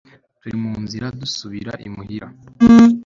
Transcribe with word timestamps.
turi 0.39 0.55
mu 0.63 0.73
nzira 0.83 1.05
dusubira 1.19 1.73
imuhira 1.87 2.27